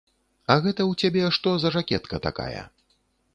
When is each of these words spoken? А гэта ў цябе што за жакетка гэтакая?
А 0.53 0.53
гэта 0.63 0.79
ў 0.85 0.93
цябе 1.03 1.27
што 1.37 1.53
за 1.65 1.73
жакетка 1.77 2.13
гэтакая? 2.21 2.65